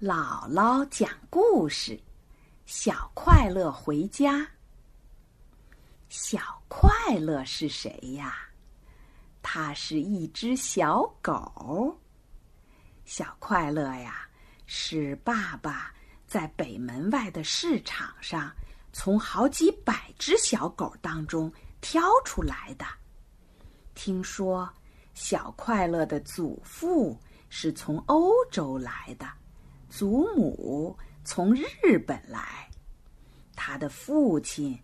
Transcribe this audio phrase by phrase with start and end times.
[0.00, 1.98] 姥姥讲故事：
[2.66, 4.44] 小快乐回家。
[6.08, 8.36] 小快乐是谁呀？
[9.40, 11.96] 它是一只小狗。
[13.04, 14.28] 小快乐呀，
[14.66, 15.94] 是爸爸
[16.26, 18.52] 在北门外的市场上
[18.92, 21.50] 从好几百只小狗当中
[21.80, 22.84] 挑出来的。
[23.94, 24.68] 听说
[25.14, 27.16] 小快乐的祖父
[27.48, 29.26] 是从欧洲来的。
[29.96, 32.68] 祖母从日本来，
[33.54, 34.76] 他的父亲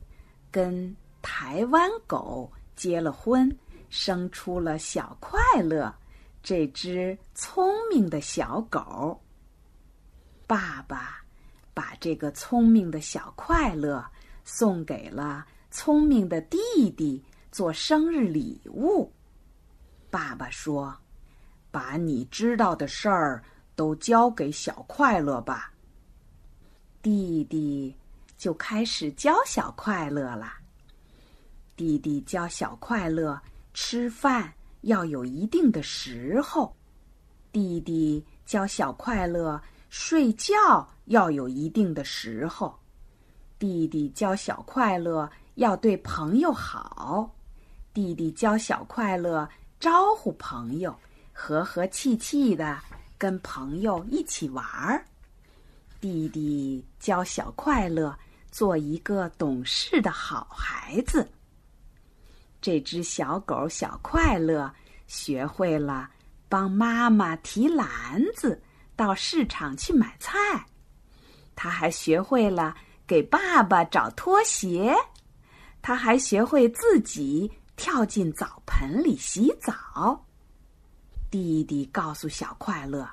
[0.52, 3.50] 跟台湾狗结了婚，
[3.88, 5.92] 生出了小快乐
[6.44, 9.20] 这只聪明的小狗。
[10.46, 11.20] 爸爸
[11.74, 14.08] 把这个聪明的小快乐
[14.44, 16.56] 送给了聪明的弟
[16.96, 19.12] 弟做生日礼物。
[20.08, 20.96] 爸爸说
[21.72, 23.42] ：“把你知道的事儿。”
[23.80, 25.72] 都交给小快乐吧。
[27.00, 27.96] 弟弟
[28.36, 30.52] 就开始教小快乐了。
[31.76, 33.40] 弟弟教小快乐
[33.72, 36.76] 吃饭要有一定的时候，
[37.52, 42.78] 弟弟教小快乐睡觉要有一定的时候，
[43.58, 47.34] 弟弟教小快乐要对朋友好，
[47.94, 49.48] 弟弟教小快乐
[49.80, 50.94] 招呼朋友，
[51.32, 52.78] 和和气气的。
[53.20, 55.04] 跟朋友一起玩儿，
[56.00, 58.18] 弟弟教小快乐
[58.50, 61.30] 做一个懂事的好孩子。
[62.62, 64.72] 这只小狗小快乐
[65.06, 66.08] 学会了
[66.48, 68.58] 帮妈妈提篮子
[68.96, 70.38] 到市场去买菜，
[71.54, 72.74] 他还学会了
[73.06, 74.96] 给爸爸找拖鞋，
[75.82, 80.24] 他还学会自己跳进澡盆里洗澡。
[81.30, 83.08] 弟弟告诉小快乐：“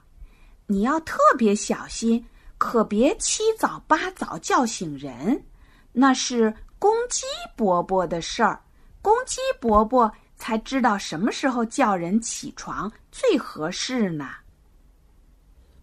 [0.66, 2.26] 你要特别小心，
[2.58, 5.46] 可别七早八早叫醒人，
[5.92, 7.25] 那是公鸡
[7.56, 8.59] 伯伯的事儿。
[9.03, 14.30] 公鸡伯伯才知道什么时候叫人起床最合适呢。”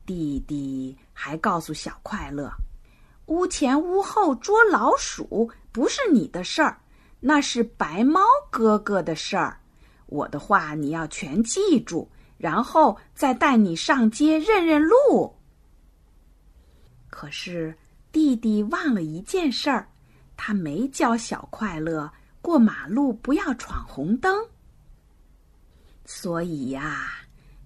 [0.04, 2.50] 弟弟还告诉小快乐
[3.26, 6.80] ：“屋前屋后捉老鼠不是你的事儿，
[7.20, 8.20] 那是白猫
[8.50, 9.60] 哥哥的事儿。
[10.06, 15.34] 我的话你要全记住。”然后再带你上街认认路。
[17.08, 17.76] 可是
[18.10, 19.88] 弟弟忘了一件事儿，
[20.36, 22.12] 他没教小快乐
[22.42, 24.46] 过马路不要闯红灯。
[26.04, 27.08] 所以呀，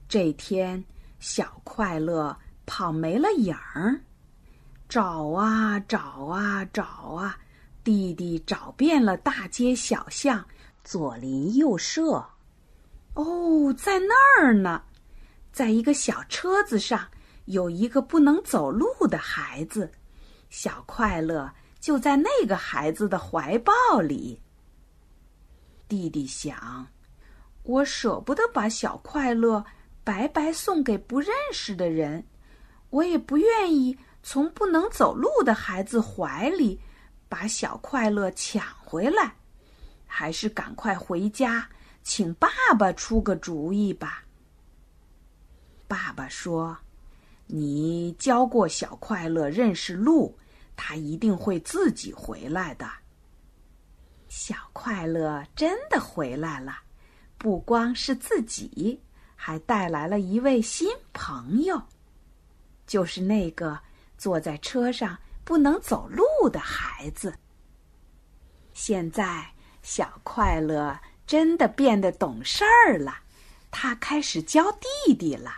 [0.09, 0.85] 这天
[1.19, 4.01] 小快乐跑没了影儿，
[4.89, 7.39] 找啊找啊找啊，
[7.83, 10.45] 弟弟找遍了大街小巷，
[10.85, 12.25] 左邻右舍。
[13.19, 14.81] 哦，在那儿呢，
[15.51, 17.09] 在一个小车子上，
[17.47, 19.91] 有一个不能走路的孩子，
[20.51, 24.41] 小快乐就在那个孩子的怀抱里。
[25.89, 26.87] 弟弟想，
[27.65, 29.65] 我舍不得把小快乐
[30.05, 32.25] 白白送给不认识的人，
[32.91, 36.81] 我也不愿意从不能走路的孩子怀里
[37.29, 39.35] 把小快乐抢回来，
[40.07, 41.69] 还是赶快回家。
[42.09, 42.49] 请爸
[42.79, 44.25] 爸出个主意吧。
[45.87, 46.79] 爸爸说
[47.47, 50.35] ：“你教过小快乐认识路，
[50.75, 52.91] 他一定会自己回来的。”
[54.27, 56.79] 小快乐真的回来了，
[57.37, 59.03] 不光是自己，
[59.37, 61.83] 还带来了一位新朋友，
[62.87, 63.79] 就是那个
[64.17, 67.35] 坐在车上不能走路的孩子。
[68.73, 69.53] 现在，
[69.83, 70.99] 小快乐。
[71.29, 73.19] 真的变得懂事儿了，
[73.71, 75.53] 他开始教弟弟了。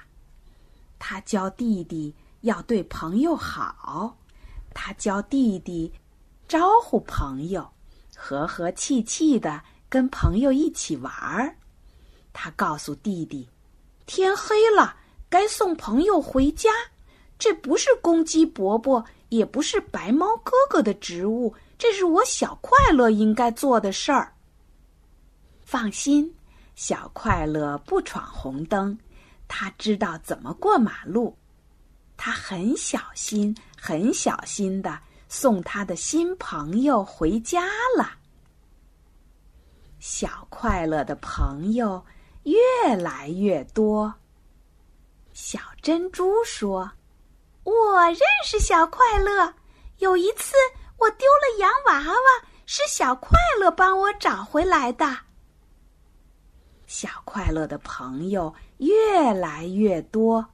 [0.98, 4.18] 他教弟弟要对朋友好，
[4.74, 5.92] 他教弟弟
[6.48, 7.70] 招呼朋友，
[8.16, 11.54] 和和气气的跟朋友一起玩儿。
[12.32, 13.48] 他告诉弟弟，
[14.06, 14.96] 天黑了，
[15.28, 16.68] 该送朋友回家。
[17.38, 24.34] 这不是公鸡伯伯，也不是白猫哥哥的职务，这是我小快乐应该做的事儿。
[25.70, 26.34] 放心，
[26.74, 28.98] 小快乐不闯红灯，
[29.46, 31.38] 他知道怎么过马路。
[32.16, 38.14] 他很小心、很小心的送他的新朋友回家了。
[40.00, 42.04] 小快乐的朋友
[42.42, 44.12] 越来越多。
[45.32, 46.90] 小珍珠说
[47.62, 49.54] ：“我认识小快乐。
[49.98, 50.52] 有一次
[50.96, 55.16] 我丢了洋娃娃，是小快乐帮我找回来的。”
[56.90, 60.44] 小快乐的朋友越来越多，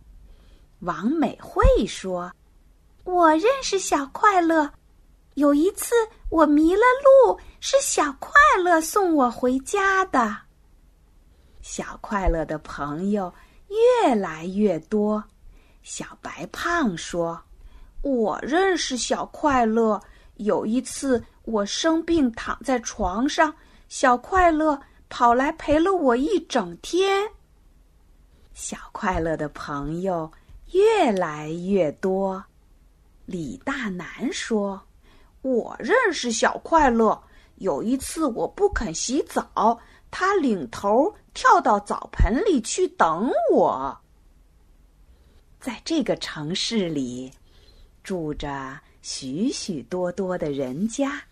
[0.80, 2.30] 王美惠说
[3.04, 4.70] ：“我认识小快乐。
[5.32, 5.94] 有一次
[6.28, 6.82] 我迷了
[7.24, 8.30] 路，是小快
[8.62, 10.36] 乐送我回家的。”
[11.62, 13.32] 小快乐的朋友
[14.04, 15.24] 越来越多。
[15.82, 17.42] 小白胖说
[18.04, 19.98] ：“我认识小快乐。
[20.34, 23.54] 有一次我生病躺在床上，
[23.88, 27.30] 小快乐跑来陪了我一整天。”
[28.54, 30.32] 小快乐的朋友
[30.72, 32.44] 越来越多。
[33.26, 34.80] 李大南说
[35.42, 37.22] ：“我认识小快乐。
[37.56, 39.80] 有一次我不肯洗澡，
[40.10, 43.98] 他领头跳到澡盆里去等我。”
[45.58, 47.32] 在这个城市里，
[48.04, 51.24] 住着许许多多的人家，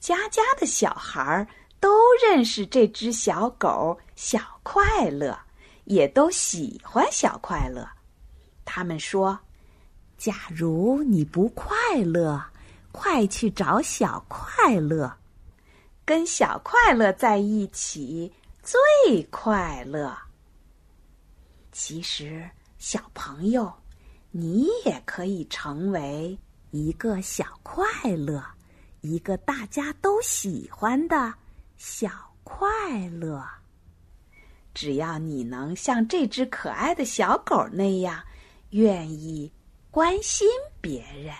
[0.00, 1.46] 家家的小孩儿
[1.84, 5.38] 都认识这只小狗小快乐。
[5.84, 7.86] 也都喜欢小快乐，
[8.64, 9.38] 他们说
[10.16, 11.68] ：“假如你不快
[12.02, 12.42] 乐，
[12.90, 15.14] 快去找小快乐，
[16.02, 18.32] 跟小快乐在一起
[18.62, 20.16] 最快乐。”
[21.70, 22.48] 其实，
[22.78, 23.70] 小朋友，
[24.30, 26.38] 你也可以成为
[26.70, 27.84] 一个小快
[28.16, 28.42] 乐，
[29.02, 31.34] 一个大家都喜欢的
[31.86, 32.08] 小
[32.44, 32.66] 快
[33.10, 33.44] 乐。
[34.72, 38.24] 只要你能像这只可爱的小狗那样，
[38.70, 39.52] 愿意
[39.90, 40.48] 关心
[40.80, 41.34] 别人。